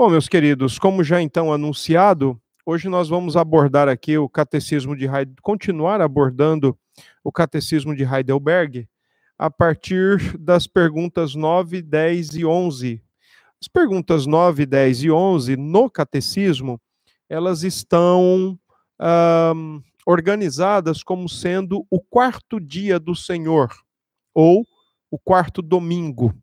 [0.00, 5.04] Bom, meus queridos, como já então anunciado, hoje nós vamos abordar aqui o catecismo de
[5.04, 6.74] Heidelberg, continuar abordando
[7.22, 8.88] o catecismo de Heidelberg
[9.38, 13.02] a partir das perguntas 9, 10 e 11.
[13.60, 16.80] As perguntas 9, 10 e 11 no catecismo,
[17.28, 18.58] elas estão
[18.98, 23.68] um, organizadas como sendo o quarto dia do Senhor,
[24.32, 24.66] ou
[25.10, 26.34] o quarto domingo.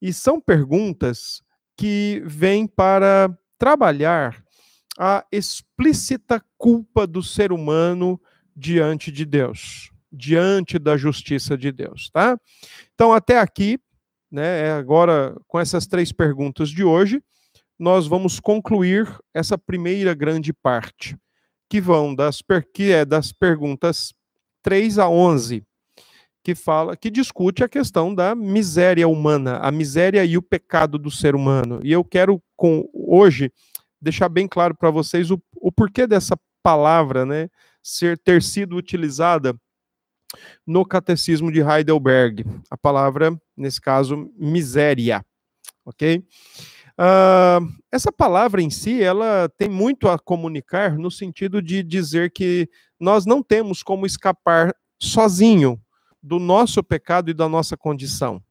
[0.00, 1.42] E são perguntas
[1.80, 4.44] que vêm para trabalhar
[4.98, 8.20] a explícita culpa do ser humano
[8.54, 12.38] diante de Deus, diante da justiça de Deus, tá?
[12.94, 13.78] Então, até aqui,
[14.30, 17.22] né, é agora com essas três perguntas de hoje,
[17.78, 21.16] nós vamos concluir essa primeira grande parte,
[21.66, 22.42] que vão das
[22.74, 24.12] que é das perguntas
[24.62, 25.64] 3 a 11
[26.42, 31.10] que fala, que discute a questão da miséria humana, a miséria e o pecado do
[31.10, 31.80] ser humano.
[31.82, 33.52] E eu quero com hoje
[34.00, 37.48] deixar bem claro para vocês o, o porquê dessa palavra, né,
[37.82, 39.54] ser ter sido utilizada
[40.66, 42.44] no catecismo de Heidelberg.
[42.70, 45.24] A palavra, nesse caso, miséria,
[45.84, 46.24] ok?
[46.98, 52.68] Uh, essa palavra em si, ela tem muito a comunicar no sentido de dizer que
[52.98, 55.80] nós não temos como escapar sozinho
[56.22, 58.42] do nosso pecado e da nossa condição.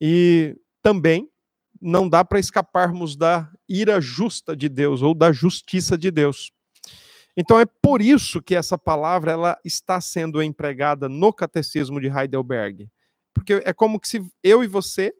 [0.00, 1.28] E também
[1.80, 6.52] não dá para escaparmos da ira justa de Deus ou da justiça de Deus.
[7.36, 12.88] Então é por isso que essa palavra ela está sendo empregada no catecismo de Heidelberg.
[13.34, 15.14] Porque é como se eu e você,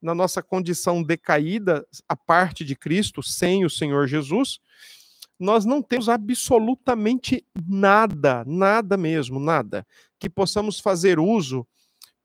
[0.00, 4.60] na nossa condição decaída, a parte de Cristo, sem o Senhor Jesus,
[5.38, 9.86] nós não temos absolutamente nada, nada mesmo, nada,
[10.18, 11.66] que possamos fazer uso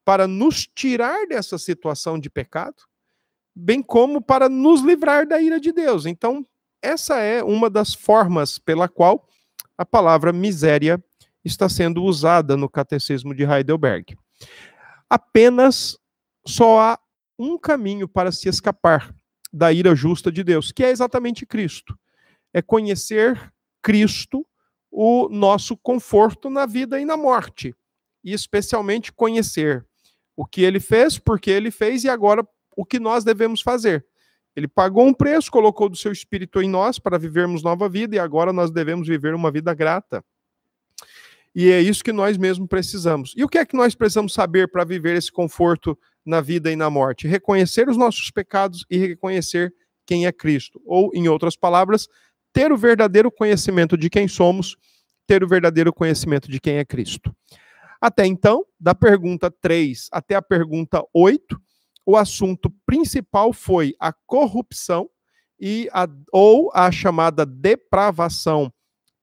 [0.03, 2.83] para nos tirar dessa situação de pecado,
[3.55, 6.05] bem como para nos livrar da ira de Deus.
[6.05, 6.45] Então,
[6.81, 9.27] essa é uma das formas pela qual
[9.77, 11.01] a palavra miséria
[11.45, 14.17] está sendo usada no catecismo de Heidelberg.
[15.09, 15.97] Apenas
[16.45, 16.99] só há
[17.37, 19.13] um caminho para se escapar
[19.51, 21.97] da ira justa de Deus, que é exatamente Cristo
[22.53, 24.45] é conhecer Cristo,
[24.91, 27.75] o nosso conforto na vida e na morte.
[28.23, 29.85] E especialmente conhecer
[30.35, 34.05] o que ele fez, porque ele fez e agora o que nós devemos fazer.
[34.55, 38.19] Ele pagou um preço, colocou do seu espírito em nós para vivermos nova vida e
[38.19, 40.23] agora nós devemos viver uma vida grata.
[41.55, 43.33] E é isso que nós mesmos precisamos.
[43.35, 46.75] E o que é que nós precisamos saber para viver esse conforto na vida e
[46.75, 47.27] na morte?
[47.27, 49.73] Reconhecer os nossos pecados e reconhecer
[50.05, 50.81] quem é Cristo.
[50.85, 52.07] Ou, em outras palavras,
[52.53, 54.77] ter o verdadeiro conhecimento de quem somos,
[55.27, 57.35] ter o verdadeiro conhecimento de quem é Cristo.
[57.99, 61.59] Até então, da pergunta 3 até a pergunta 8,
[62.05, 65.09] o assunto principal foi a corrupção
[65.59, 68.71] e a, ou a chamada depravação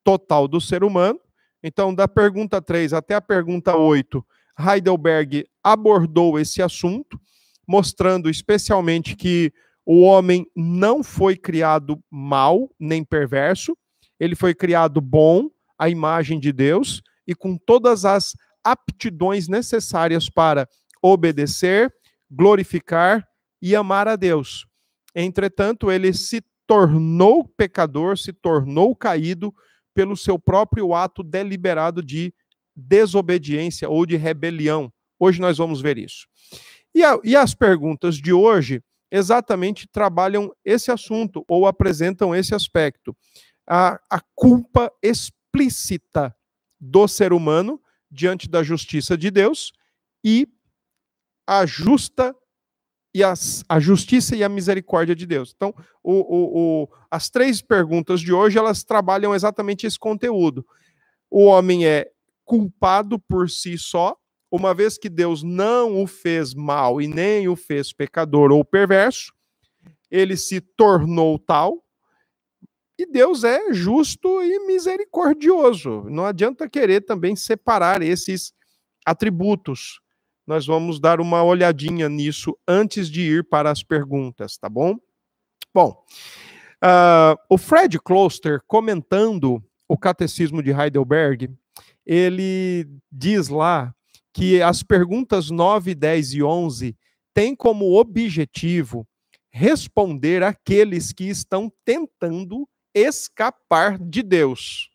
[0.03, 1.21] total do ser humano.
[1.63, 4.25] Então, da pergunta 3 até a pergunta 8,
[4.59, 7.21] Heidelberg abordou esse assunto,
[7.69, 9.53] mostrando especialmente que
[9.93, 13.77] o homem não foi criado mal nem perverso,
[14.21, 20.69] ele foi criado bom, à imagem de Deus e com todas as aptidões necessárias para
[21.03, 21.93] obedecer,
[22.31, 23.27] glorificar
[23.61, 24.65] e amar a Deus.
[25.13, 29.53] Entretanto, ele se tornou pecador, se tornou caído
[29.93, 32.33] pelo seu próprio ato deliberado de
[32.77, 34.93] desobediência ou de rebelião.
[35.19, 36.29] Hoje nós vamos ver isso.
[36.95, 38.81] E, a, e as perguntas de hoje
[39.11, 43.17] exatamente trabalham esse assunto ou apresentam esse aspecto.
[43.69, 46.35] A, a culpa explícita
[46.81, 49.73] do ser humano diante da justiça de Deus
[50.25, 50.49] e
[51.47, 52.35] a justa
[53.13, 55.53] e as, a justiça e a misericórdia de Deus.
[55.55, 60.65] Então, o, o, o, as três perguntas de hoje elas trabalham exatamente esse conteúdo.
[61.29, 62.09] O homem é
[62.45, 64.17] culpado por si só,
[64.51, 69.33] uma vez que Deus não o fez mal e nem o fez pecador ou perverso,
[70.11, 71.85] ele se tornou tal.
[72.99, 76.05] E Deus é justo e misericordioso.
[76.11, 78.53] Não adianta querer também separar esses
[79.07, 80.01] atributos.
[80.47, 84.99] Nós vamos dar uma olhadinha nisso antes de ir para as perguntas, tá bom?
[85.73, 86.05] Bom,
[86.85, 91.49] uh, o Fred Kloster, comentando o Catecismo de Heidelberg,
[92.05, 93.95] ele diz lá
[94.33, 96.97] que as perguntas 9, 10 e 11
[97.35, 99.07] têm como objetivo
[99.53, 104.89] responder àqueles que estão tentando escapar de Deus.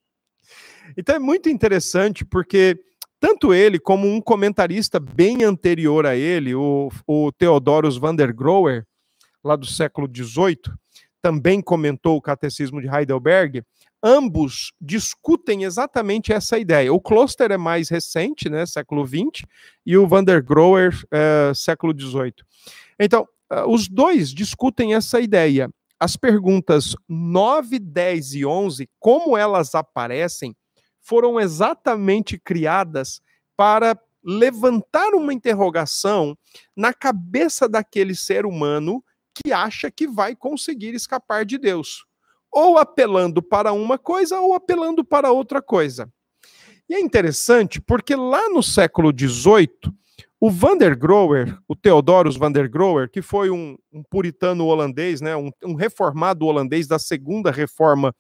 [0.98, 2.80] Então é muito interessante porque
[3.20, 8.86] tanto ele como um comentarista bem anterior a ele, o, o Theodorus van der Groer,
[9.44, 10.60] lá do século XVIII,
[11.22, 13.64] também comentou o Catecismo de Heidelberg,
[14.06, 16.94] ambos discutem exatamente essa ideia.
[16.94, 19.44] O Kloster é mais recente, né, século XX,
[19.84, 22.36] e o Van der Groer, é, século XVIII.
[23.00, 25.70] Então, uh, os dois discutem essa ideia.
[26.00, 30.56] As perguntas 9, 10 e 11, como elas aparecem,
[31.02, 33.22] foram exatamente criadas
[33.58, 36.38] para levantar uma interrogação
[36.76, 39.04] na cabeça daquele ser humano
[39.34, 42.06] que acha que vai conseguir escapar de Deus,
[42.56, 46.10] ou apelando para uma coisa ou apelando para outra coisa.
[46.88, 49.94] E é interessante porque lá no século XVIII,
[50.40, 55.20] o Van der Groer, o Theodorus Van der Groer, que foi um, um puritano holandês,
[55.20, 58.16] né, um, um, reformado holandês da segunda reforma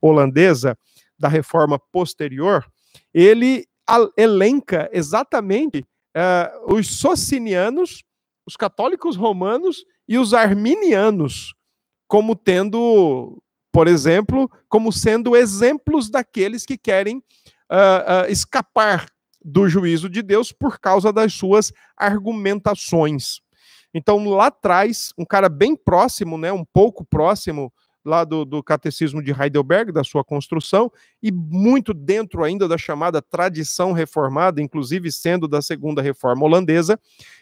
[0.00, 0.78] holandesa,
[1.18, 2.64] da reforma posterior,
[3.12, 3.66] ele
[4.16, 5.84] elenca exatamente
[6.16, 8.04] uh, os socinianos,
[8.46, 11.54] os católicos romanos e os arminianos
[12.06, 13.40] como tendo,
[13.72, 19.06] por exemplo, como sendo exemplos daqueles que querem uh, uh, escapar
[19.44, 23.40] do juízo de Deus por causa das suas argumentações.
[23.92, 27.72] Então, lá atrás, um cara bem próximo, né, um pouco próximo
[28.04, 30.90] lá do, do Catecismo de Heidelberg, da sua construção,
[31.22, 36.98] e muito dentro ainda da chamada tradição reformada, inclusive sendo da segunda reforma holandesa,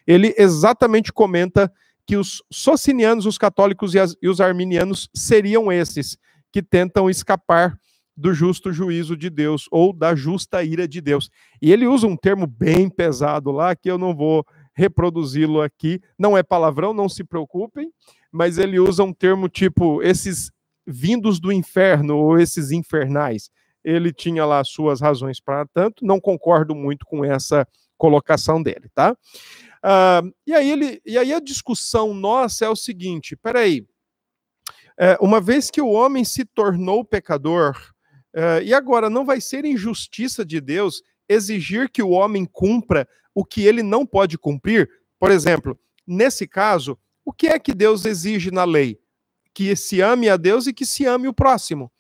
[0.07, 1.73] ele exatamente comenta
[2.08, 6.16] que os socinianos, os católicos e, as, e os arminianos seriam esses
[6.50, 7.78] que tentam escapar
[8.16, 11.28] do justo juízo de Deus ou da justa ira de Deus.
[11.60, 14.43] E ele usa um termo bem pesado lá que eu não vou
[14.75, 16.00] reproduzi-lo aqui.
[16.19, 17.93] Não é palavrão, não se preocupem,
[18.32, 20.50] mas ele usa um termo tipo esses
[20.87, 23.50] vindos do inferno ou esses infernais.
[23.84, 27.69] Ele tinha lá suas razões para tanto, não concordo muito com essa
[27.99, 29.14] colocação dele, tá?
[29.85, 33.87] Uh, e, aí ele, e aí a discussão nossa é o seguinte: peraí,
[34.99, 37.77] é, uma vez que o homem se tornou pecador,
[38.35, 43.45] Uh, e agora, não vai ser injustiça de Deus exigir que o homem cumpra o
[43.45, 44.89] que ele não pode cumprir?
[45.19, 48.99] Por exemplo, nesse caso, o que é que Deus exige na lei?
[49.55, 51.91] Que se ame a Deus e que se ame o próximo.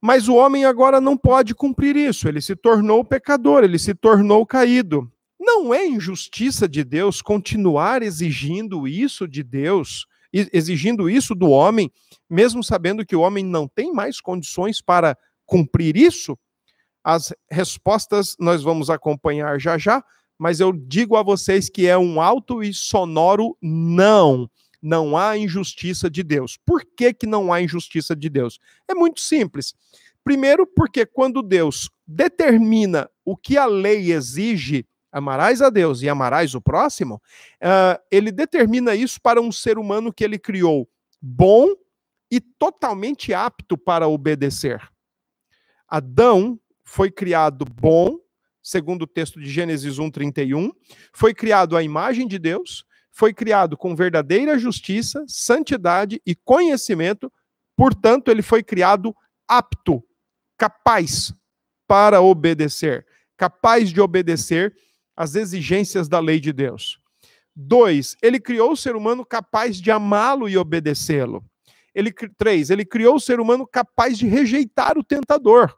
[0.00, 4.44] Mas o homem agora não pode cumprir isso, ele se tornou pecador, ele se tornou
[4.44, 5.10] caído.
[5.44, 10.06] Não é injustiça de Deus continuar exigindo isso de Deus
[10.52, 11.92] exigindo isso do homem,
[12.28, 16.36] mesmo sabendo que o homem não tem mais condições para cumprir isso?
[17.04, 20.02] As respostas nós vamos acompanhar já já,
[20.36, 24.50] mas eu digo a vocês que é um alto e sonoro não.
[24.82, 26.58] Não há injustiça de Deus.
[26.66, 28.58] Por que, que não há injustiça de Deus?
[28.88, 29.74] É muito simples.
[30.22, 36.56] Primeiro, porque quando Deus determina o que a lei exige, amarás a Deus e amarás
[36.56, 37.22] o próximo,
[37.62, 40.88] uh, ele determina isso para um ser humano que ele criou
[41.22, 41.68] bom
[42.28, 44.82] e totalmente apto para obedecer.
[45.86, 48.18] Adão foi criado bom,
[48.60, 50.72] segundo o texto de Gênesis 1:31,
[51.12, 57.32] foi criado à imagem de Deus, foi criado com verdadeira justiça, santidade e conhecimento,
[57.76, 59.14] portanto, ele foi criado
[59.46, 60.02] apto,
[60.58, 61.32] capaz
[61.86, 63.06] para obedecer,
[63.36, 64.74] capaz de obedecer
[65.16, 66.98] as exigências da lei de Deus.
[67.54, 71.44] Dois, ele criou o ser humano capaz de amá-lo e obedecê-lo.
[71.94, 75.72] Ele, três, ele criou o ser humano capaz de rejeitar o tentador.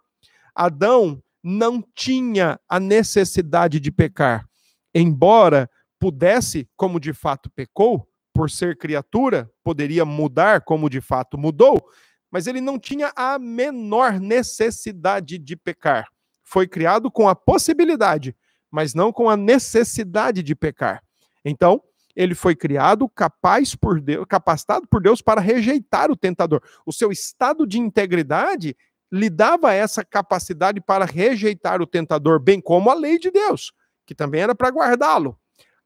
[0.54, 4.48] Adão não tinha a necessidade de pecar.
[4.94, 11.86] Embora pudesse, como de fato pecou, por ser criatura, poderia mudar como de fato mudou,
[12.30, 16.06] mas ele não tinha a menor necessidade de pecar.
[16.42, 18.34] Foi criado com a possibilidade
[18.76, 21.02] mas não com a necessidade de pecar.
[21.42, 21.82] Então,
[22.14, 26.62] ele foi criado capaz por Deus, capacitado por Deus para rejeitar o tentador.
[26.84, 28.76] O seu estado de integridade
[29.10, 33.72] lhe dava essa capacidade para rejeitar o tentador, bem como a lei de Deus,
[34.04, 35.38] que também era para guardá-lo.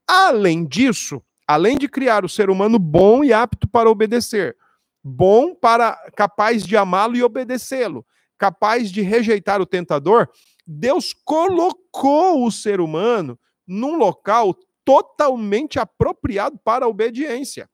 [0.05, 4.57] Além disso, além de criar o ser humano bom e apto para obedecer,
[5.01, 8.05] bom para capaz de amá-lo e obedecê-lo,
[8.41, 10.27] capaz de rejeitar o tentador,
[10.67, 17.69] Deus colocou o ser humano num local totalmente apropriado para a obediência.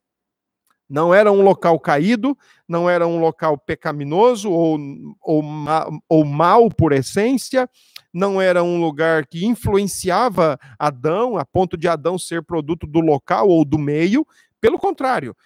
[0.88, 2.36] Não era um local caído,
[2.68, 4.78] não era um local pecaminoso ou,
[5.22, 5.42] ou,
[6.08, 7.68] ou mal por essência,
[8.12, 13.48] não era um lugar que influenciava Adão, a ponto de Adão ser produto do local
[13.48, 14.26] ou do meio.
[14.60, 15.36] Pelo contrário,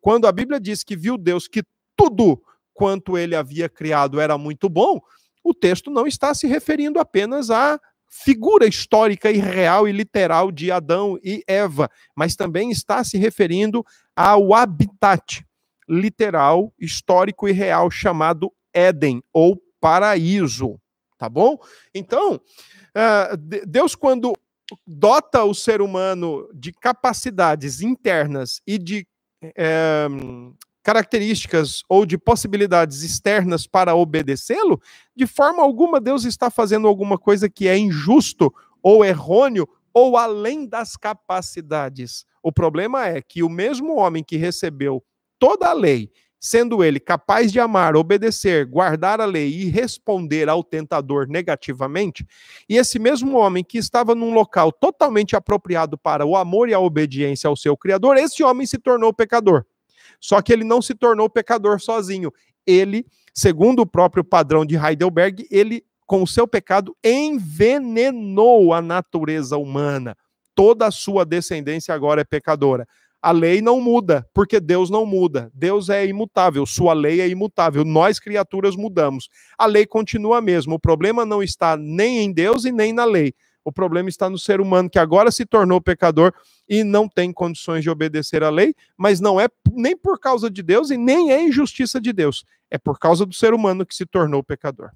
[0.00, 1.62] quando a Bíblia diz que viu Deus que
[1.96, 5.00] tudo quanto ele havia criado era muito bom,
[5.44, 10.70] o texto não está se referindo apenas à figura histórica e real e literal de
[10.70, 15.44] Adão e Eva, mas também está se referindo ao habitat.
[15.88, 20.80] literal, histórico e real chamado Éden ou paraíso,
[21.18, 21.58] tá bom?
[21.92, 23.36] Então, uh,
[23.66, 24.32] Deus, quando
[24.86, 29.06] dota o ser humano de capacidades internas e de
[29.56, 30.06] é,
[30.82, 34.80] características ou de possibilidades externas para obedecê-lo,
[35.14, 40.66] de forma alguma Deus está fazendo alguma coisa que é injusto ou errôneo ou além
[40.66, 42.24] das capacidades.
[42.42, 45.02] O problema é que o mesmo homem que recebeu
[45.38, 46.10] toda a lei,
[46.40, 52.26] sendo ele capaz de amar, obedecer, guardar a lei e responder ao tentador negativamente,
[52.68, 56.80] e esse mesmo homem que estava num local totalmente apropriado para o amor e a
[56.80, 59.64] obediência ao seu Criador, esse homem se tornou pecador.
[60.22, 62.32] Só que ele não se tornou pecador sozinho.
[62.64, 69.58] Ele, segundo o próprio padrão de Heidelberg, ele, com o seu pecado, envenenou a natureza
[69.58, 70.16] humana.
[70.54, 72.86] Toda a sua descendência agora é pecadora.
[73.20, 75.50] A lei não muda, porque Deus não muda.
[75.54, 77.84] Deus é imutável, sua lei é imutável.
[77.84, 79.28] Nós, criaturas, mudamos.
[79.58, 80.74] A lei continua a mesma.
[80.74, 83.34] O problema não está nem em Deus e nem na lei.
[83.64, 86.32] O problema está no ser humano que agora se tornou pecador
[86.68, 90.62] e não tem condições de obedecer à lei, mas não é nem por causa de
[90.62, 92.44] Deus e nem é injustiça de Deus.
[92.70, 94.90] É por causa do ser humano que se tornou pecador.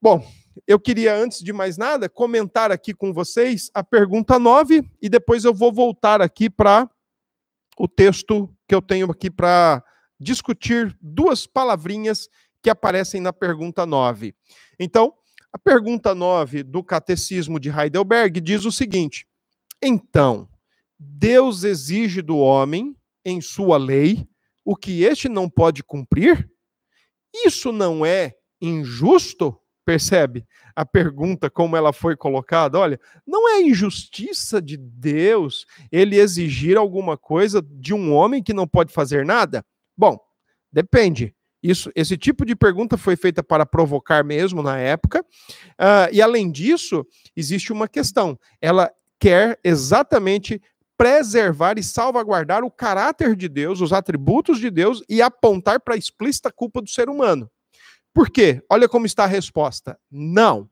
[0.00, 0.24] Bom,
[0.66, 5.44] eu queria, antes de mais nada, comentar aqui com vocês a pergunta 9 e depois
[5.44, 6.88] eu vou voltar aqui para
[7.78, 9.82] o texto que eu tenho aqui para
[10.18, 12.28] discutir duas palavrinhas
[12.62, 14.34] que aparecem na pergunta 9.
[14.78, 15.12] Então,
[15.52, 19.26] a pergunta 9 do Catecismo de Heidelberg diz o seguinte:
[19.82, 20.48] Então,
[20.98, 24.28] Deus exige do homem, em sua lei,
[24.64, 26.50] o que este não pode cumprir?
[27.44, 29.58] Isso não é injusto?
[29.84, 32.78] Percebe a pergunta como ela foi colocada?
[32.78, 38.66] Olha, não é injustiça de Deus ele exigir alguma coisa de um homem que não
[38.66, 39.64] pode fazer nada?
[39.96, 40.18] Bom,
[40.72, 41.34] depende.
[41.66, 45.24] Isso, esse tipo de pergunta foi feita para provocar mesmo na época.
[45.72, 47.04] Uh, e além disso,
[47.34, 48.38] existe uma questão.
[48.60, 50.62] Ela quer exatamente
[50.96, 55.98] preservar e salvaguardar o caráter de Deus, os atributos de Deus e apontar para a
[55.98, 57.50] explícita culpa do ser humano.
[58.14, 58.62] Por quê?
[58.70, 59.98] Olha como está a resposta.
[60.08, 60.70] Não.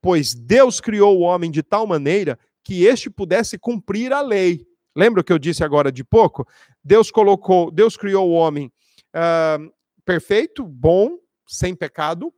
[0.00, 4.64] Pois Deus criou o homem de tal maneira que este pudesse cumprir a lei.
[4.94, 6.46] Lembra o que eu disse agora de pouco?
[6.82, 8.72] Deus colocou, Deus criou o homem
[9.14, 9.77] uh,
[10.08, 12.32] perfeito, bom, sem pecado,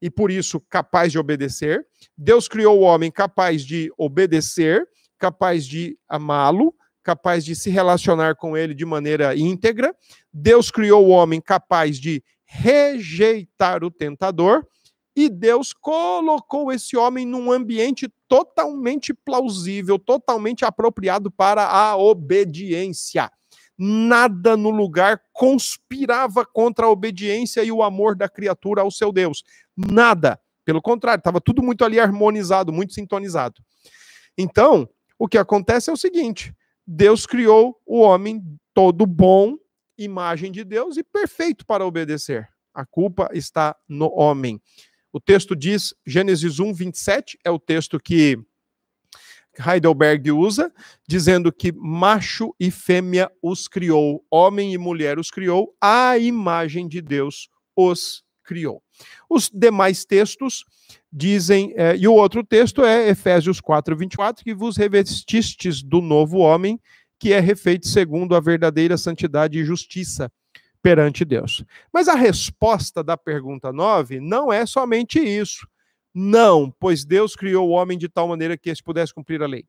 [0.00, 1.86] e por isso capaz de obedecer.
[2.18, 4.84] Deus criou o homem capaz de obedecer,
[5.20, 9.94] capaz de amá-lo, capaz de se relacionar com ele de maneira íntegra.
[10.32, 14.66] Deus criou o homem capaz de rejeitar o tentador.
[15.14, 23.30] E Deus colocou esse homem num ambiente totalmente plausível, totalmente apropriado para a obediência
[23.78, 29.42] nada no lugar conspirava contra a obediência e o amor da criatura ao seu Deus.
[29.76, 30.38] Nada.
[30.64, 33.60] Pelo contrário, estava tudo muito ali harmonizado, muito sintonizado.
[34.38, 34.88] Então,
[35.18, 36.54] o que acontece é o seguinte:
[36.86, 39.56] Deus criou o homem todo bom,
[39.98, 42.48] imagem de Deus e perfeito para obedecer.
[42.72, 44.60] A culpa está no homem.
[45.12, 48.38] O texto diz, Gênesis 1, 27, é o texto que
[49.58, 50.72] Heidelberg usa,
[51.06, 57.00] dizendo que macho e fêmea os criou, homem e mulher os criou, a imagem de
[57.00, 58.82] Deus os criou.
[59.28, 60.64] Os demais textos
[61.12, 66.38] dizem, é, e o outro texto é Efésios 4, 24, que vos revestistes do novo
[66.38, 66.80] homem,
[67.18, 70.30] que é refeito segundo a verdadeira santidade e justiça
[70.82, 71.64] perante Deus.
[71.92, 75.66] Mas a resposta da pergunta 9 não é somente isso.
[76.14, 79.64] Não, pois Deus criou o homem de tal maneira que este pudesse cumprir a lei.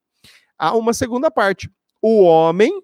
[0.57, 1.69] Há uma segunda parte.
[2.01, 2.81] O homem,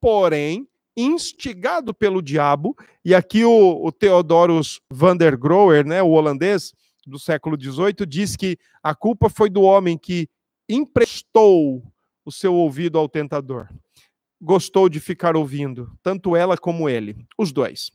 [0.00, 6.74] porém, instigado pelo diabo, e aqui o, o Theodorus van der Groer, né, o holandês
[7.06, 10.28] do século XVIII, diz que a culpa foi do homem que
[10.68, 11.82] emprestou
[12.24, 13.68] o seu ouvido ao tentador.
[14.40, 17.90] Gostou de ficar ouvindo, tanto ela como ele, os dois.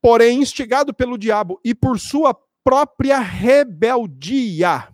[0.00, 2.32] Porém, instigado pelo diabo e por sua
[2.66, 4.88] própria rebeldia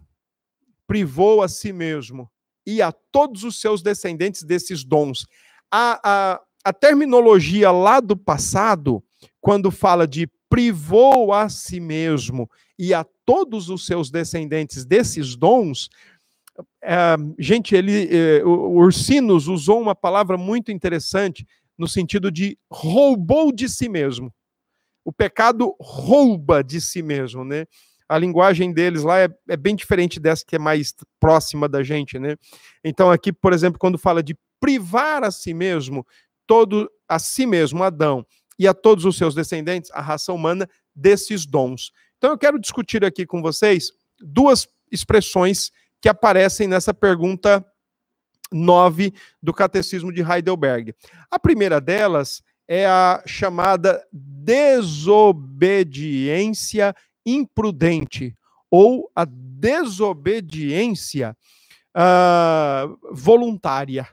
[0.86, 2.30] privou a si mesmo
[2.66, 5.24] e a todos os seus descendentes desses dons.
[5.72, 9.02] A, a, a terminologia lá do passado,
[9.40, 12.46] quando fala de privou a si mesmo
[12.78, 15.88] e a todos os seus descendentes desses dons,
[16.84, 21.46] é, gente, ele, é, o Ursinos usou uma palavra muito interessante
[21.78, 24.30] no sentido de roubou de si mesmo
[25.04, 27.66] o pecado rouba de si mesmo, né?
[28.08, 32.18] A linguagem deles lá é, é, bem diferente dessa que é mais próxima da gente,
[32.18, 32.36] né?
[32.84, 36.06] Então aqui, por exemplo, quando fala de privar a si mesmo,
[36.46, 38.24] todo a si mesmo, Adão,
[38.58, 41.90] e a todos os seus descendentes, a raça humana, desses dons.
[42.18, 43.90] Então eu quero discutir aqui com vocês
[44.20, 47.64] duas expressões que aparecem nessa pergunta
[48.52, 50.94] 9 do Catecismo de Heidelberg.
[51.30, 58.36] A primeira delas é a chamada desobediência imprudente
[58.70, 61.36] ou a desobediência
[61.96, 64.06] uh, voluntária,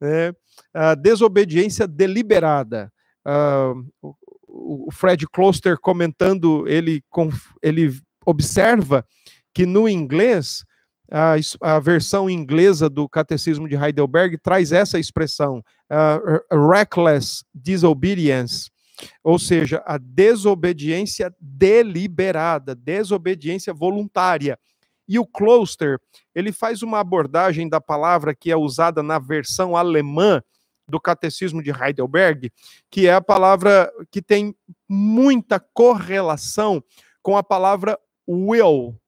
[0.00, 0.32] né?
[0.72, 2.90] a desobediência deliberada.
[3.26, 3.84] Uh,
[4.46, 7.04] o Fred Kloster comentando, ele,
[7.62, 9.04] ele observa
[9.52, 10.64] que no inglês
[11.10, 18.70] a, a, versão inglesa do Catecismo de Heidelberg traz essa expressão, uh, reckless disobedience,
[19.22, 24.58] ou seja, a desobediência deliberada, desobediência voluntária.
[25.08, 25.98] E o Kloster,
[26.34, 30.42] ele faz uma abordagem da palavra que é usada na versão alemã
[30.86, 32.50] do Catecismo de Heidelberg,
[32.90, 34.54] que é a palavra que tem
[34.88, 36.82] muita correlação
[37.22, 38.98] com a palavra will,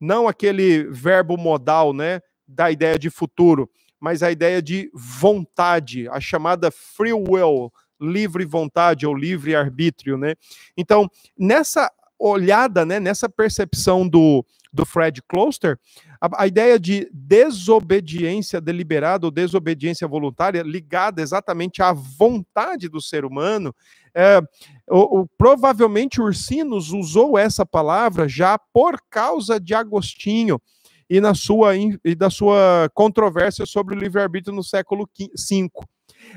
[0.00, 6.18] não aquele verbo modal, né, da ideia de futuro, mas a ideia de vontade, a
[6.18, 10.34] chamada free will, livre vontade ou livre arbítrio, né?
[10.76, 11.06] Então,
[11.38, 15.78] nessa olhada, né, nessa percepção do, do Fred Kloster,
[16.20, 23.24] a, a, ideia de desobediência deliberada ou desobediência voluntária ligada exatamente à vontade do ser
[23.24, 23.74] humano,
[24.14, 24.40] é,
[24.88, 30.60] o, o, provavelmente Ursinos usou essa palavra já por causa de Agostinho
[31.08, 35.70] e, na sua, e da sua controvérsia sobre o livre-arbítrio no século V.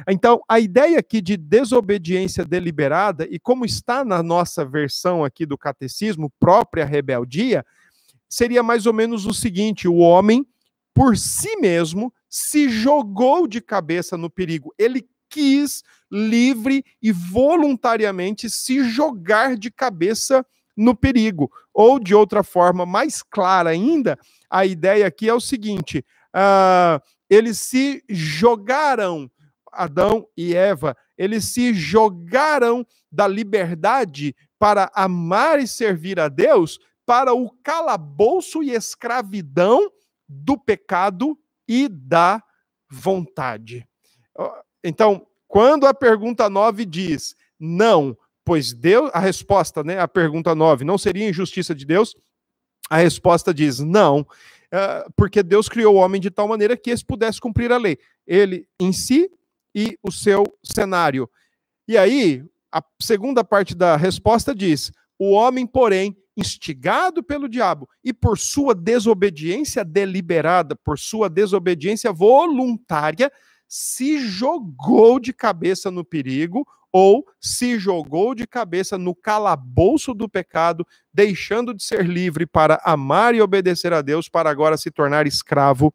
[0.08, 5.58] Então, a ideia aqui de desobediência deliberada, e como está na nossa versão aqui do
[5.58, 7.63] catecismo, própria rebeldia,
[8.27, 10.46] seria mais ou menos o seguinte: o homem,
[10.94, 14.74] por si mesmo, se jogou de cabeça no perigo.
[14.77, 20.46] Ele quis livre e voluntariamente se jogar de cabeça
[20.78, 21.52] no perigo.
[21.74, 24.18] Ou, de outra forma, mais clara ainda,
[24.50, 26.05] a ideia aqui é o seguinte:
[26.36, 29.29] uh, eles se jogaram,
[29.72, 37.34] Adão e Eva, eles se jogaram da liberdade para amar e servir a Deus para
[37.34, 39.92] o calabouço e escravidão
[40.29, 42.42] do pecado e da
[42.90, 43.88] vontade.
[44.84, 50.83] Então, quando a pergunta 9 diz não, pois Deus, a resposta, né, a pergunta 9,
[50.83, 52.16] não seria injustiça de Deus?
[52.89, 54.25] A resposta diz não,
[54.72, 58.00] eh, porque Deus criou o homem de tal maneira que esse pudesse cumprir a lei.
[58.25, 59.29] Ele em si
[59.75, 61.29] e o seu cenário.
[61.87, 68.11] E aí, a segunda parte da resposta diz: o homem, porém, instigado pelo diabo e
[68.11, 73.31] por sua desobediência deliberada, por sua desobediência voluntária,
[73.68, 80.86] se jogou de cabeça no perigo ou se jogou de cabeça no calabouço do pecado,
[81.12, 85.92] deixando de ser livre para amar e obedecer a Deus, para agora se tornar escravo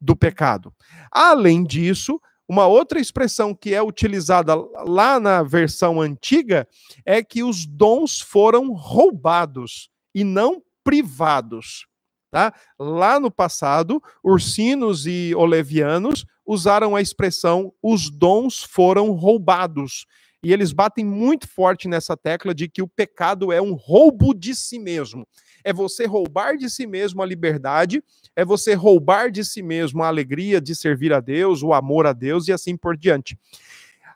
[0.00, 0.72] do pecado.
[1.12, 4.54] Além disso, uma outra expressão que é utilizada
[4.86, 6.66] lá na versão antiga
[7.04, 11.86] é que os dons foram roubados e não privados.
[12.30, 12.54] Tá?
[12.78, 20.06] Lá no passado, ursinos e olevianos usaram a expressão os dons foram roubados.
[20.42, 24.54] E eles batem muito forte nessa tecla de que o pecado é um roubo de
[24.54, 25.28] si mesmo.
[25.62, 28.02] É você roubar de si mesmo a liberdade,
[28.34, 32.14] é você roubar de si mesmo a alegria de servir a Deus, o amor a
[32.14, 33.38] Deus e assim por diante.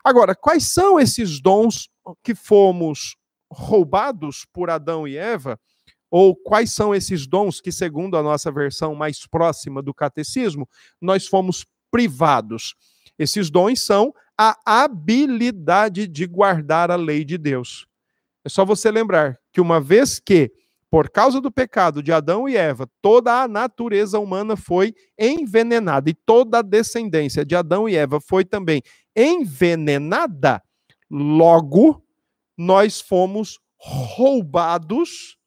[0.03, 1.87] Agora, quais são esses dons
[2.23, 3.15] que fomos
[3.51, 5.59] roubados por Adão e Eva?
[6.09, 10.67] Ou quais são esses dons que, segundo a nossa versão mais próxima do catecismo,
[11.01, 12.73] nós fomos privados.
[13.19, 17.85] Esses dons são a habilidade de guardar a lei de Deus.
[18.43, 20.51] É só você lembrar que uma vez que,
[20.89, 26.15] por causa do pecado de Adão e Eva, toda a natureza humana foi envenenada e
[26.15, 28.81] toda a descendência de Adão e Eva foi também
[29.15, 30.63] envenenada,
[31.11, 32.03] logo
[32.57, 35.37] nós fomos roubados,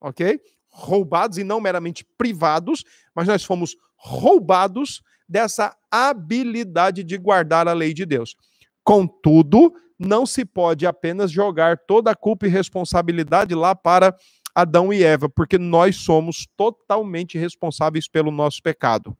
[0.00, 0.40] ok?
[0.68, 2.82] Roubados e não meramente privados,
[3.14, 5.00] mas nós fomos roubados
[5.30, 8.34] dessa habilidade de guardar a lei de Deus.
[8.82, 14.16] Contudo, não se pode apenas jogar toda a culpa e responsabilidade lá para
[14.52, 19.16] Adão e Eva, porque nós somos totalmente responsáveis pelo nosso pecado.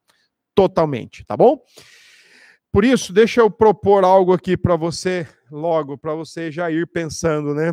[0.53, 1.63] Totalmente, tá bom?
[2.73, 7.55] Por isso, deixa eu propor algo aqui para você logo, para você já ir pensando,
[7.55, 7.73] né?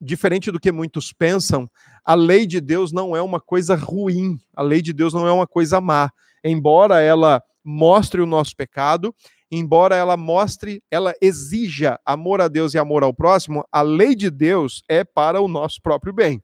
[0.00, 1.70] Diferente do que muitos pensam,
[2.02, 5.32] a lei de Deus não é uma coisa ruim, a lei de Deus não é
[5.32, 6.10] uma coisa má
[6.44, 9.14] embora ela mostre o nosso pecado,
[9.50, 14.30] embora ela mostre, ela exija amor a Deus e amor ao próximo, a lei de
[14.30, 16.42] Deus é para o nosso próprio bem.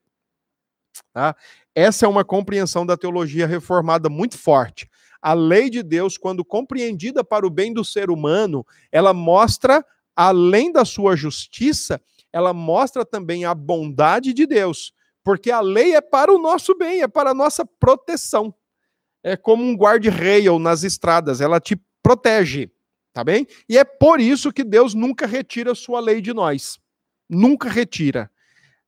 [1.13, 1.35] Tá?
[1.75, 4.89] Essa é uma compreensão da teologia reformada muito forte.
[5.21, 9.85] A lei de Deus, quando compreendida para o bem do ser humano, ela mostra,
[10.15, 12.01] além da sua justiça,
[12.33, 14.93] ela mostra também a bondade de Deus,
[15.25, 18.55] porque a lei é para o nosso bem, é para a nossa proteção.
[19.23, 22.71] É como um guard-rail nas estradas, ela te protege,
[23.13, 23.47] tá bem?
[23.69, 26.79] E é por isso que Deus nunca retira sua lei de nós.
[27.29, 28.31] Nunca retira.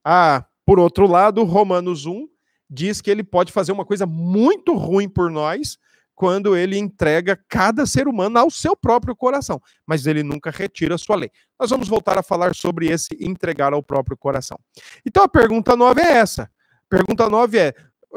[0.05, 2.29] Ah, por outro lado, Romanos 1
[2.69, 5.77] diz que ele pode fazer uma coisa muito ruim por nós
[6.15, 11.17] quando ele entrega cada ser humano ao seu próprio coração, mas ele nunca retira sua
[11.17, 11.31] lei.
[11.59, 14.59] Nós vamos voltar a falar sobre esse entregar ao próprio coração.
[15.05, 16.51] Então a pergunta 9 é essa.
[16.91, 17.75] Pergunta 9 é: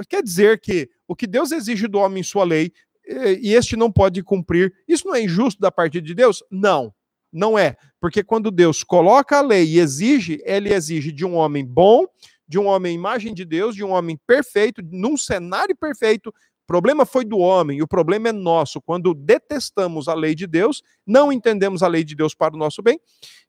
[0.07, 2.71] quer dizer que o que Deus exige do homem em sua lei
[3.41, 6.43] e este não pode cumprir, isso não é injusto da parte de Deus?
[6.49, 6.93] Não.
[7.33, 11.65] Não é, porque quando Deus coloca a lei e exige, ele exige de um homem
[11.65, 12.05] bom,
[12.47, 16.29] de um homem imagem de Deus, de um homem perfeito, num cenário perfeito.
[16.29, 18.79] O problema foi do homem, o problema é nosso.
[18.79, 22.83] Quando detestamos a lei de Deus, não entendemos a lei de Deus para o nosso
[22.83, 22.99] bem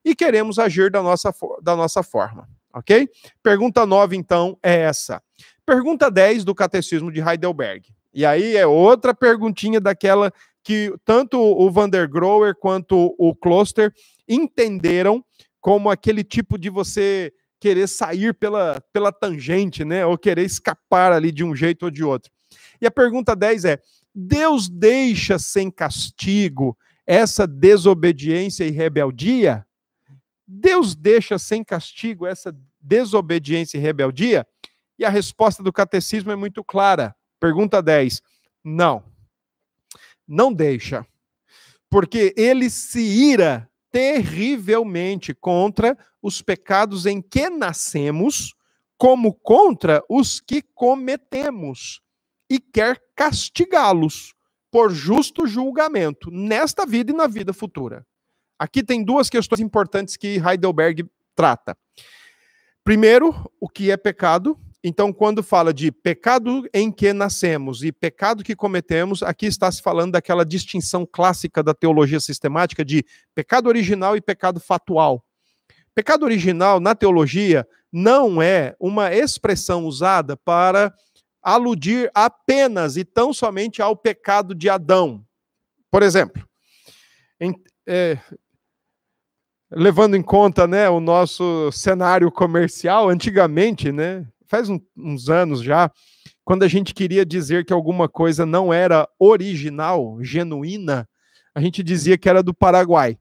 [0.02, 2.48] e queremos agir da nossa, da nossa forma.
[2.72, 3.08] Ok?
[3.42, 5.22] Pergunta 9, então, é essa.
[5.66, 7.88] Pergunta 10 do Catecismo de Heidelberg.
[8.12, 13.92] E aí é outra perguntinha daquela que tanto o Van der Groer quanto o Kloster
[14.28, 15.24] entenderam
[15.60, 20.04] como aquele tipo de você querer sair pela, pela tangente, né?
[20.04, 22.30] Ou querer escapar ali de um jeito ou de outro.
[22.80, 23.78] E a pergunta 10 é:
[24.14, 29.66] Deus deixa sem castigo essa desobediência e rebeldia?
[30.46, 34.46] Deus deixa sem castigo essa desobediência e rebeldia?
[34.98, 37.14] E a resposta do catecismo é muito clara.
[37.40, 38.22] Pergunta 10:
[38.62, 39.04] Não.
[40.26, 41.06] Não deixa.
[41.90, 48.54] Porque ele se ira terrivelmente contra os pecados em que nascemos,
[48.96, 52.00] como contra os que cometemos,
[52.50, 54.34] e quer castigá-los
[54.70, 58.04] por justo julgamento, nesta vida e na vida futura.
[58.58, 61.76] Aqui tem duas questões importantes que Heidelberg trata.
[62.82, 68.44] Primeiro, o que é pecado, então, quando fala de pecado em que nascemos e pecado
[68.44, 73.02] que cometemos, aqui está se falando daquela distinção clássica da teologia sistemática de
[73.34, 75.24] pecado original e pecado fatual.
[75.94, 80.92] Pecado original, na teologia, não é uma expressão usada para
[81.42, 85.24] aludir apenas e tão somente ao pecado de Adão.
[85.90, 86.46] Por exemplo,
[87.40, 87.54] em,
[87.86, 88.18] é,
[89.70, 95.90] levando em conta né, o nosso cenário comercial, antigamente, né, faz um, uns anos já,
[96.44, 101.08] quando a gente queria dizer que alguma coisa não era original, genuína,
[101.52, 103.18] a gente dizia que era do Paraguai.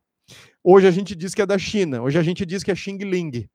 [0.64, 3.00] Hoje a gente diz que é da China, hoje a gente diz que é Xing
[3.00, 3.50] Ling.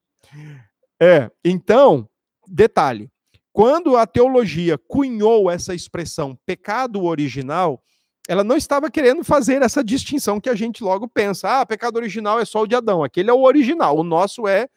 [1.00, 2.08] É, então,
[2.48, 3.08] detalhe,
[3.52, 7.80] quando a teologia cunhou essa expressão pecado original,
[8.28, 11.60] ela não estava querendo fazer essa distinção que a gente logo pensa.
[11.60, 14.68] Ah, pecado original é só o de Adão, aquele é o original, o nosso é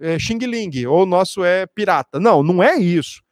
[0.00, 2.20] é, Xing Ling, ou o nosso é pirata.
[2.20, 3.22] Não, não é isso.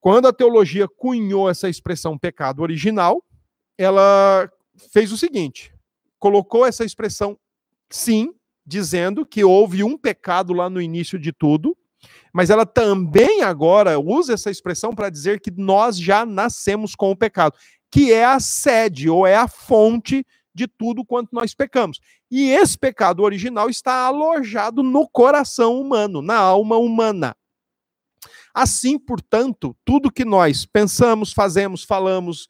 [0.00, 3.22] Quando a teologia cunhou essa expressão pecado original,
[3.76, 4.50] ela
[4.92, 5.72] fez o seguinte:
[6.18, 7.38] colocou essa expressão
[7.90, 8.32] sim,
[8.64, 11.76] dizendo que houve um pecado lá no início de tudo,
[12.32, 17.16] mas ela também agora usa essa expressão para dizer que nós já nascemos com o
[17.16, 17.56] pecado,
[17.90, 22.00] que é a sede ou é a fonte de tudo quanto nós pecamos.
[22.30, 27.36] E esse pecado original está alojado no coração humano, na alma humana.
[28.52, 32.48] Assim, portanto, tudo que nós pensamos, fazemos, falamos,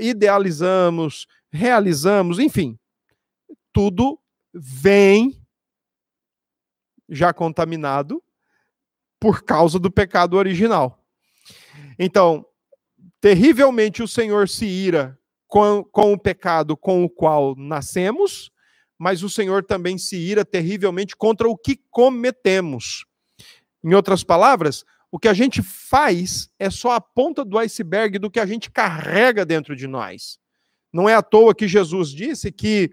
[0.00, 2.78] idealizamos, realizamos, enfim,
[3.72, 4.18] tudo
[4.52, 5.38] vem
[7.08, 8.22] já contaminado
[9.20, 11.04] por causa do pecado original.
[11.98, 12.46] Então,
[13.20, 18.50] terrivelmente o Senhor se ira com, com o pecado com o qual nascemos,
[18.98, 23.04] mas o Senhor também se ira terrivelmente contra o que cometemos.
[23.82, 28.30] Em outras palavras, o que a gente faz é só a ponta do iceberg do
[28.30, 30.38] que a gente carrega dentro de nós.
[30.92, 32.90] Não é à toa que Jesus disse que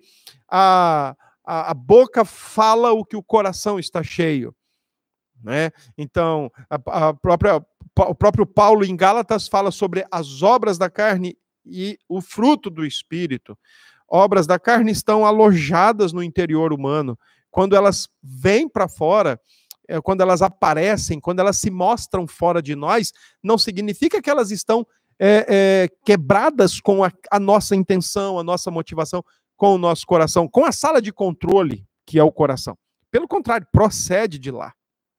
[0.50, 4.56] a, a, a boca fala o que o coração está cheio.
[5.44, 5.72] Né?
[5.98, 7.66] Então, a, a própria,
[7.98, 12.86] o próprio Paulo em Gálatas fala sobre as obras da carne e o fruto do
[12.86, 13.58] espírito.
[14.08, 17.18] Obras da carne estão alojadas no interior humano.
[17.50, 19.40] Quando elas vêm para fora,
[19.88, 23.12] é, quando elas aparecem, quando elas se mostram fora de nós,
[23.44, 24.86] não significa que elas estão
[25.20, 29.24] é, é, quebradas com a, a nossa intenção, a nossa motivação.
[29.56, 32.76] com o nosso coração, com a sala de controle, que é o coração.
[33.12, 34.74] Pelo contrário, procede de lá.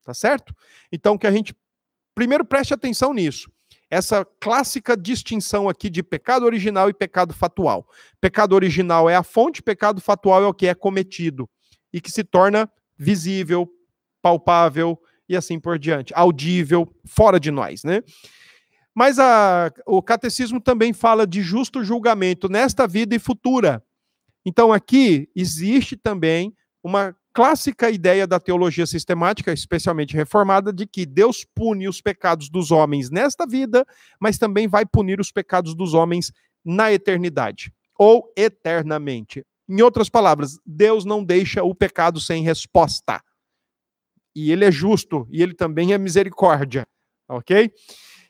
[0.04, 0.52] Tá certo?
[0.90, 1.54] Então, que a gente
[2.14, 3.50] primeiro preste atenção nisso.
[3.92, 7.86] Essa clássica distinção aqui de pecado original e pecado fatual.
[8.22, 11.46] Pecado original é a fonte, pecado fatual é o que é cometido
[11.92, 13.68] e que se torna visível,
[14.22, 18.02] palpável e assim por diante, audível, fora de nós, né?
[18.94, 23.84] Mas a, o catecismo também fala de justo julgamento nesta vida e futura.
[24.42, 31.44] Então aqui existe também uma clássica ideia da teologia sistemática, especialmente reformada, de que Deus
[31.54, 33.86] pune os pecados dos homens nesta vida,
[34.20, 36.32] mas também vai punir os pecados dos homens
[36.64, 39.44] na eternidade ou eternamente.
[39.68, 43.22] Em outras palavras, Deus não deixa o pecado sem resposta.
[44.34, 46.86] E ele é justo e ele também é misericórdia,
[47.28, 47.70] OK?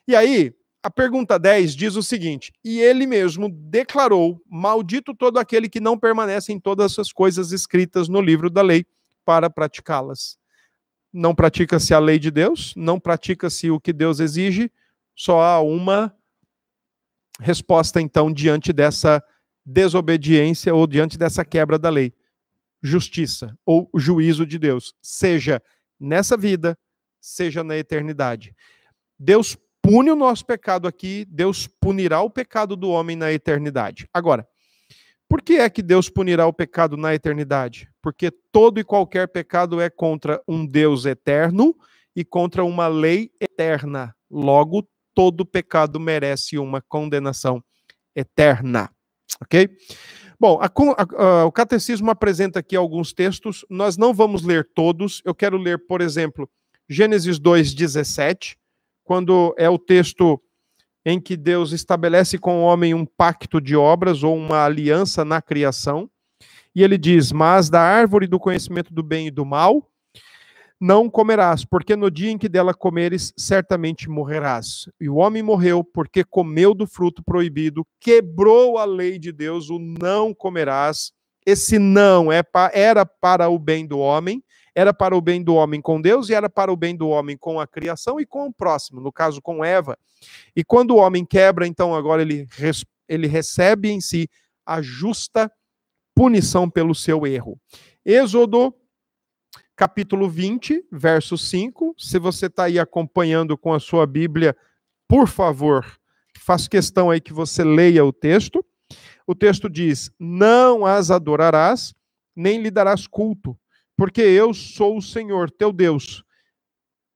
[0.07, 5.69] E aí, a pergunta 10 diz o seguinte: E ele mesmo declarou: Maldito todo aquele
[5.69, 8.85] que não permanece em todas as coisas escritas no livro da lei
[9.23, 10.37] para praticá-las.
[11.11, 14.69] Não pratica-se a lei de Deus, não pratica-se o que Deus exige,
[15.15, 16.13] só há uma
[17.39, 19.23] resposta então diante dessa
[19.65, 22.13] desobediência ou diante dessa quebra da lei:
[22.81, 25.63] justiça ou juízo de Deus, seja
[25.97, 26.77] nessa vida,
[27.21, 28.53] seja na eternidade.
[29.17, 34.07] Deus pune o nosso pecado aqui, Deus punirá o pecado do homem na eternidade.
[34.13, 34.47] Agora,
[35.27, 37.89] por que é que Deus punirá o pecado na eternidade?
[38.01, 41.75] Porque todo e qualquer pecado é contra um Deus eterno
[42.15, 44.15] e contra uma lei eterna.
[44.31, 47.61] Logo, todo pecado merece uma condenação
[48.15, 48.89] eterna.
[49.41, 49.69] Ok?
[50.39, 55.21] Bom, a, a, a, o catecismo apresenta aqui alguns textos, nós não vamos ler todos.
[55.25, 56.49] Eu quero ler, por exemplo,
[56.87, 58.55] Gênesis 2,17
[59.03, 60.41] quando é o texto
[61.05, 65.41] em que Deus estabelece com o homem um pacto de obras ou uma aliança na
[65.41, 66.09] criação.
[66.75, 69.87] E ele diz: Mas da árvore do conhecimento do bem e do mal
[70.83, 74.89] não comerás, porque no dia em que dela comeres, certamente morrerás.
[74.99, 79.79] E o homem morreu porque comeu do fruto proibido, quebrou a lei de Deus, o
[79.79, 81.13] não comerás.
[81.45, 84.43] Esse não é era para o bem do homem,
[84.75, 87.37] era para o bem do homem com Deus e era para o bem do homem
[87.37, 89.97] com a criação e com o próximo, no caso com Eva.
[90.55, 92.47] E quando o homem quebra, então agora ele,
[93.07, 94.27] ele recebe em si
[94.65, 95.51] a justa
[96.15, 97.59] punição pelo seu erro.
[98.05, 98.73] Êxodo
[99.75, 101.95] capítulo 20, verso 5.
[101.97, 104.55] Se você está aí acompanhando com a sua Bíblia,
[105.07, 105.85] por favor,
[106.39, 108.63] faço questão aí que você leia o texto.
[109.25, 111.93] O texto diz: Não as adorarás,
[112.35, 113.57] nem lhe darás culto,
[114.03, 116.25] porque eu sou o Senhor, teu Deus,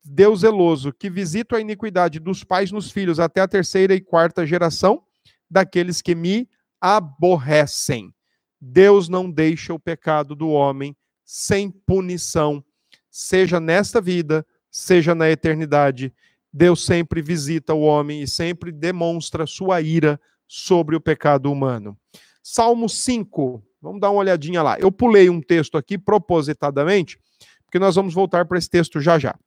[0.02, 4.48] Deus zeloso, que visito a iniquidade dos pais nos filhos até a terceira e quarta
[4.48, 5.04] geração
[5.52, 8.16] daqueles que me aborrecem.
[8.62, 10.96] Deus não deixa o pecado do homem
[11.26, 12.64] sem punição,
[13.12, 16.14] seja nesta vida, seja na eternidade.
[16.54, 22.00] Deus sempre visita o homem e sempre demonstra sua ira sobre o pecado humano.
[22.42, 24.78] Salmo 5, Vamos dar uma olhadinha lá.
[24.80, 27.20] Eu pulei um texto aqui propositadamente,
[27.66, 29.38] porque nós vamos voltar para esse texto já já.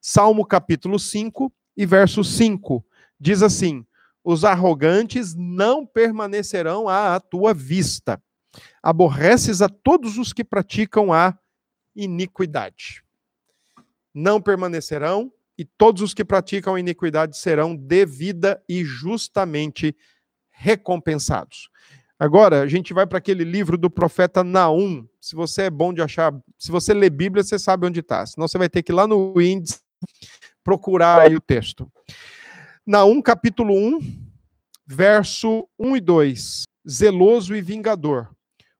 [0.00, 2.84] Salmo capítulo 5 e verso 5
[3.18, 3.86] diz assim:
[4.24, 8.20] Os arrogantes não permanecerão à tua vista.
[8.82, 11.38] Aborreces a todos os que praticam a
[11.94, 13.04] iniquidade.
[14.12, 19.94] Não permanecerão, e todos os que praticam iniquidade serão devida e justamente
[20.50, 21.69] recompensados.
[22.20, 25.08] Agora, a gente vai para aquele livro do profeta Naum.
[25.18, 28.26] Se você é bom de achar, se você lê Bíblia, você sabe onde está.
[28.26, 29.80] Senão você vai ter que ir lá no índice
[30.62, 31.90] procurar aí o texto.
[32.86, 34.22] Naum, capítulo 1,
[34.86, 36.62] verso 1 e 2.
[36.86, 38.28] Zeloso e vingador.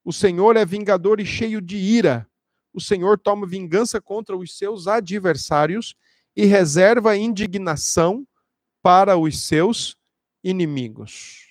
[0.04, 2.28] O Senhor é vingador e cheio de ira.
[2.74, 5.94] O Senhor toma vingança contra os seus adversários
[6.36, 8.26] e reserva indignação
[8.82, 9.96] para os seus
[10.44, 11.49] inimigos.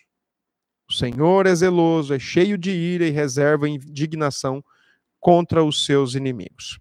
[0.89, 4.63] O Senhor é zeloso, é cheio de ira e reserva indignação
[5.19, 6.79] contra os seus inimigos.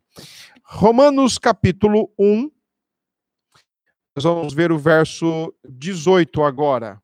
[0.65, 2.51] Romanos capítulo 1.
[4.17, 7.03] Nós vamos ver o verso 18 agora.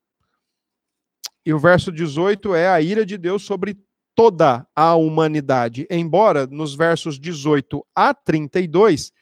[1.44, 3.78] E o verso 18 é a ira de Deus sobre
[4.14, 5.86] toda a humanidade.
[5.90, 9.12] Embora nos versos 18 a 32,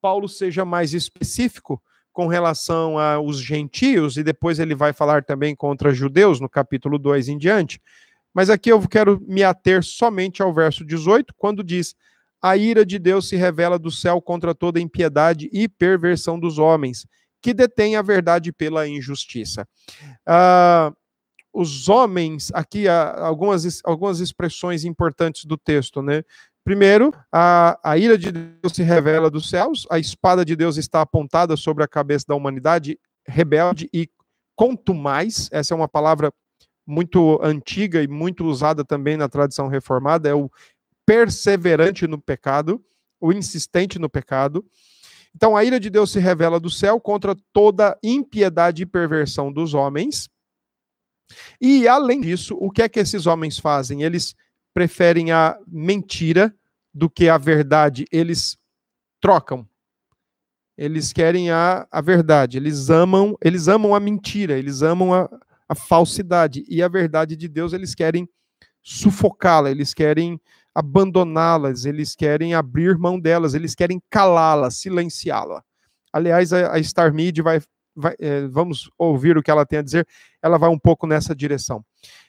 [0.00, 5.94] Paulo seja mais específico, com relação aos gentios, e depois ele vai falar também contra
[5.94, 7.80] judeus, no capítulo 2 em diante.
[8.34, 11.94] Mas aqui eu quero me ater somente ao verso 18, quando diz:
[12.40, 17.06] A ira de Deus se revela do céu contra toda impiedade e perversão dos homens,
[17.42, 19.66] que detêm a verdade pela injustiça.
[20.26, 20.92] Ah,
[21.52, 26.22] os homens, aqui algumas, algumas expressões importantes do texto, né?
[26.64, 31.00] Primeiro, a, a ira de Deus se revela dos céus, a espada de Deus está
[31.00, 34.08] apontada sobre a cabeça da humanidade rebelde e
[34.54, 36.32] contumaz, essa é uma palavra
[36.86, 40.50] muito antiga e muito usada também na tradição reformada, é o
[41.06, 42.84] perseverante no pecado,
[43.20, 44.64] o insistente no pecado.
[45.34, 49.74] Então, a ira de Deus se revela do céu contra toda impiedade e perversão dos
[49.74, 50.28] homens.
[51.60, 54.02] E, além disso, o que é que esses homens fazem?
[54.02, 54.34] Eles
[54.72, 56.54] preferem a mentira
[56.92, 58.04] do que a verdade.
[58.10, 58.58] Eles
[59.20, 59.68] trocam.
[60.76, 62.56] Eles querem a, a verdade.
[62.56, 65.28] Eles amam, eles amam a mentira, eles amam a,
[65.68, 66.64] a falsidade.
[66.68, 68.28] E a verdade de Deus, eles querem
[68.82, 70.40] sufocá-la, eles querem
[70.74, 75.62] abandoná-las, eles querem abrir mão delas, eles querem calá-la, silenciá-la.
[76.12, 77.60] Aliás, a, a Star Media vai,
[78.00, 80.06] vai é, vamos ouvir o que ela tem a dizer,
[80.42, 81.84] ela vai um pouco nessa direção.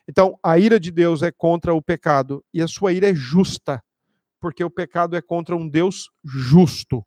[0.07, 3.81] Então, a ira de Deus é contra o pecado e a sua ira é justa,
[4.39, 7.05] porque o pecado é contra um Deus justo,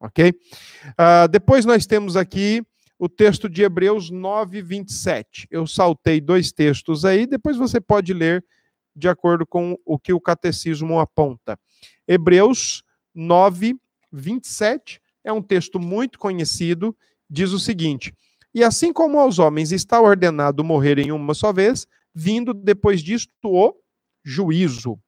[0.00, 0.30] ok?
[0.30, 2.62] Uh, depois nós temos aqui
[2.98, 5.48] o texto de Hebreus 9, 27.
[5.50, 8.44] Eu saltei dois textos aí, depois você pode ler
[8.94, 11.58] de acordo com o que o catecismo aponta.
[12.06, 13.74] Hebreus 9,
[14.12, 16.96] 27 é um texto muito conhecido,
[17.32, 18.14] diz o seguinte:
[18.54, 23.74] E assim como aos homens está ordenado morrerem uma só vez, vindo depois disto o
[24.22, 24.98] juízo.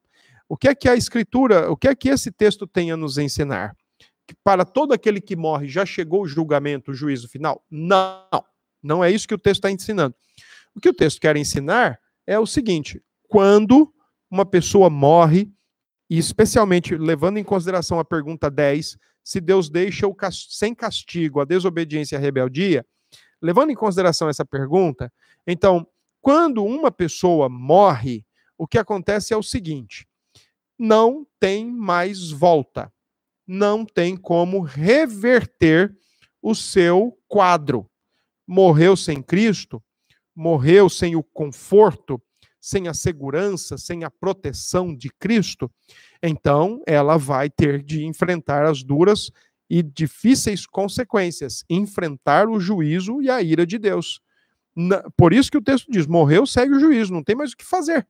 [0.49, 3.19] O que é que a escritura, o que é que esse texto tem a nos
[3.19, 3.77] ensinar?
[4.27, 7.63] Que para todo aquele que morre já chegou o julgamento, o juízo final?
[7.71, 8.45] Não,
[8.83, 10.15] não é isso que o texto está ensinando.
[10.75, 13.93] O que o texto quer ensinar é o seguinte: quando
[14.31, 15.51] uma pessoa morre,
[16.09, 21.45] e especialmente levando em consideração a pergunta 10, se Deus deixa o sem castigo a
[21.45, 22.87] desobediência e a rebeldia,
[23.41, 25.11] levando em consideração essa pergunta,
[25.47, 25.87] então,
[26.21, 28.25] quando uma pessoa morre,
[28.57, 30.07] o que acontece é o seguinte:
[30.79, 32.93] não tem mais volta,
[33.47, 35.97] não tem como reverter
[36.41, 37.89] o seu quadro.
[38.47, 39.83] Morreu sem Cristo,
[40.35, 42.21] morreu sem o conforto,
[42.61, 45.71] sem a segurança, sem a proteção de Cristo,
[46.27, 49.31] então ela vai ter de enfrentar as duras
[49.69, 54.21] e difíceis consequências, enfrentar o juízo e a ira de Deus.
[55.17, 57.65] Por isso que o texto diz: morreu, segue o juízo, não tem mais o que
[57.65, 58.07] fazer.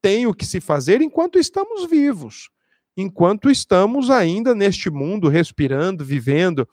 [0.00, 2.48] Tem o que se fazer enquanto estamos vivos,
[2.96, 6.66] enquanto estamos ainda neste mundo, respirando, vivendo.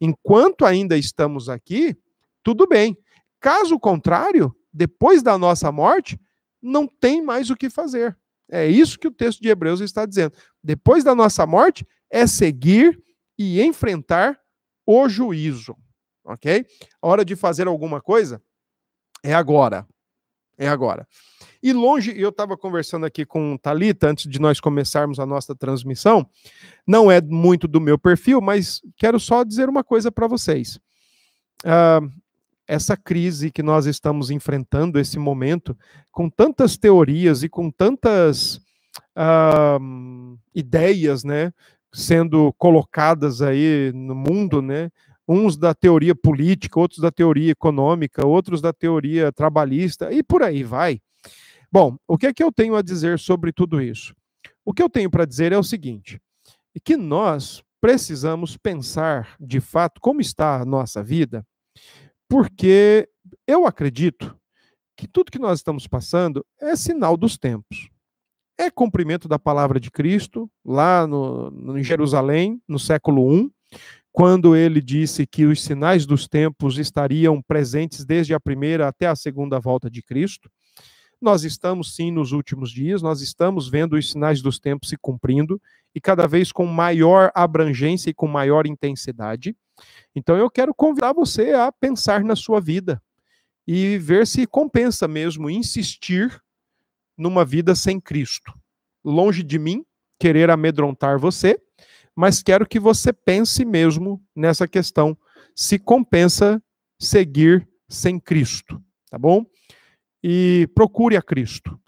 [0.00, 1.96] Enquanto ainda estamos aqui,
[2.42, 2.98] tudo bem.
[3.38, 6.18] Caso contrário, depois da nossa morte,
[6.60, 8.16] não tem mais o que fazer.
[8.50, 10.34] É isso que o texto de Hebreus está dizendo.
[10.62, 13.02] Depois da nossa morte, é seguir
[13.38, 14.38] e enfrentar
[14.86, 15.76] o juízo.
[16.24, 16.64] Ok?
[17.02, 18.42] A hora de fazer alguma coisa
[19.22, 19.86] é agora.
[20.56, 21.06] É agora.
[21.62, 26.28] E longe, eu estava conversando aqui com Talita antes de nós começarmos a nossa transmissão.
[26.86, 30.78] Não é muito do meu perfil, mas quero só dizer uma coisa para vocês.
[31.64, 32.06] Uh,
[32.66, 35.76] essa crise que nós estamos enfrentando, esse momento,
[36.10, 38.56] com tantas teorias e com tantas
[39.16, 41.52] uh, ideias, né,
[41.92, 44.90] sendo colocadas aí no mundo, né,
[45.26, 50.62] uns da teoria política, outros da teoria econômica, outros da teoria trabalhista, e por aí
[50.62, 51.00] vai.
[51.70, 54.14] Bom, o que é que eu tenho a dizer sobre tudo isso?
[54.64, 56.20] O que eu tenho para dizer é o seguinte:
[56.84, 61.44] que nós precisamos pensar, de fato, como está a nossa vida,
[62.28, 63.08] porque
[63.46, 64.36] eu acredito
[64.96, 67.88] que tudo que nós estamos passando é sinal dos tempos.
[68.56, 73.50] É cumprimento da palavra de Cristo, lá no, no, em Jerusalém, no século I,
[74.12, 79.16] quando ele disse que os sinais dos tempos estariam presentes desde a primeira até a
[79.16, 80.48] segunda volta de Cristo.
[81.20, 85.60] Nós estamos, sim, nos últimos dias, nós estamos vendo os sinais dos tempos se cumprindo
[85.92, 89.56] e cada vez com maior abrangência e com maior intensidade.
[90.14, 93.02] Então eu quero convidar você a pensar na sua vida
[93.66, 96.40] e ver se compensa mesmo insistir
[97.16, 98.52] numa vida sem Cristo.
[99.04, 99.84] Longe de mim
[100.18, 101.58] querer amedrontar você,
[102.14, 105.16] mas quero que você pense mesmo nessa questão,
[105.54, 106.62] se compensa
[106.98, 109.44] seguir sem Cristo, tá bom?
[110.22, 111.78] E procure a Cristo.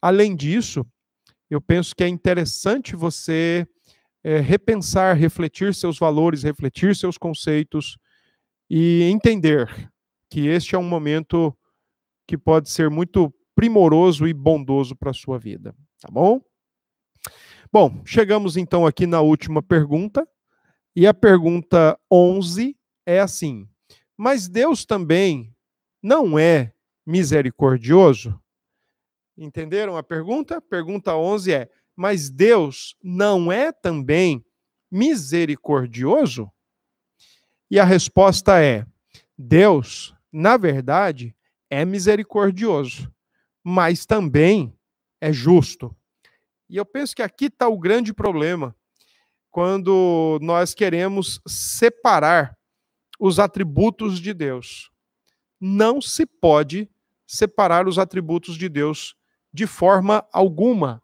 [0.00, 0.86] Além disso,
[1.50, 3.66] eu penso que é interessante você
[4.24, 7.98] é, repensar, refletir seus valores, refletir seus conceitos
[8.70, 9.92] e entender
[10.30, 11.54] que este é um momento
[12.26, 16.40] que pode ser muito primoroso e bondoso para a sua vida, tá bom?
[17.70, 20.26] Bom, chegamos então aqui na última pergunta,
[20.96, 23.68] e a pergunta 11 é assim:
[24.16, 25.54] Mas Deus também
[26.02, 26.72] não é
[27.04, 28.40] misericordioso?
[29.36, 30.60] Entenderam a pergunta?
[30.60, 34.44] Pergunta 11 é: Mas Deus não é também
[34.90, 36.50] misericordioso?
[37.70, 38.86] E a resposta é:
[39.36, 41.34] Deus, na verdade,
[41.70, 43.12] é misericordioso,
[43.62, 44.76] mas também
[45.20, 45.94] é justo.
[46.68, 48.74] E eu penso que aqui está o grande problema
[49.50, 52.58] quando nós queremos separar
[53.18, 54.90] os atributos de Deus.
[55.60, 56.90] Não se pode
[57.26, 59.14] separar os atributos de Deus
[59.52, 61.00] de forma alguma,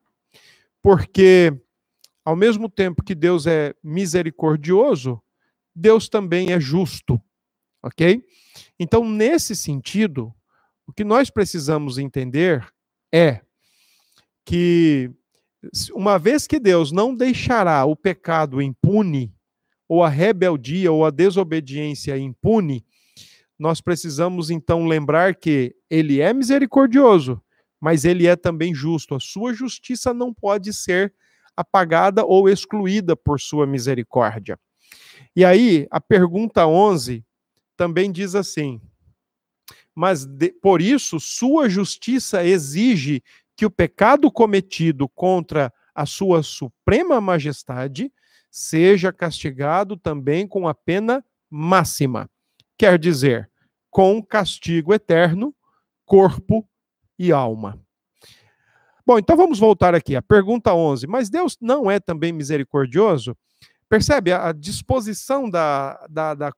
[0.83, 1.53] porque
[2.25, 5.21] ao mesmo tempo que Deus é misericordioso,
[5.75, 7.21] Deus também é justo,
[7.83, 8.23] ok?
[8.79, 10.33] Então, nesse sentido,
[10.87, 12.67] o que nós precisamos entender
[13.13, 13.41] é
[14.45, 15.11] que
[15.93, 19.35] uma vez que Deus não deixará o pecado impune,
[19.89, 22.87] ou a rebeldia ou a desobediência impune,
[23.59, 27.43] nós precisamos então lembrar que ele é misericordioso,
[27.81, 29.15] mas ele é também justo.
[29.15, 31.15] A sua justiça não pode ser
[31.57, 34.59] apagada ou excluída por sua misericórdia.
[35.35, 37.25] E aí, a pergunta 11
[37.77, 38.81] também diz assim:
[39.95, 43.23] Mas de, por isso, sua justiça exige
[43.57, 48.13] que o pecado cometido contra a sua suprema majestade
[48.51, 52.29] seja castigado também com a pena máxima.
[52.79, 53.51] Quer dizer,
[53.91, 55.55] com castigo eterno,
[56.05, 56.67] corpo
[57.21, 57.79] e alma.
[59.07, 60.17] Bom, então vamos voltar aqui.
[60.17, 61.07] A pergunta 11.
[61.07, 63.37] Mas Deus não é também misericordioso?
[63.91, 64.33] Percebe?
[64.33, 66.51] A disposição da, da, da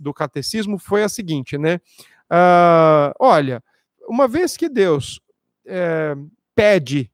[0.00, 1.76] do catecismo foi a seguinte, né?
[2.28, 3.62] Uh, olha,
[4.08, 5.20] uma vez que Deus
[5.64, 6.16] é,
[6.52, 7.08] pede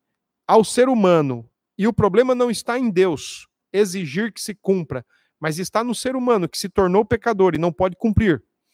[0.49, 1.47] ao ser humano,
[1.77, 5.05] e o problema não está em Deus exigir que se cumpra,
[5.39, 8.43] mas está no ser humano que se tornou pecador e não pode cumprir.